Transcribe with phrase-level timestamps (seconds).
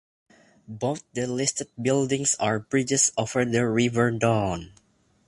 [0.67, 4.73] Both the listed buildings are bridges over the River Don